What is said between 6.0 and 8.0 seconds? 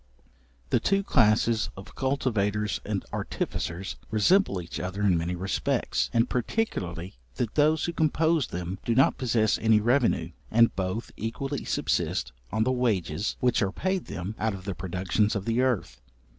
and particularly that those who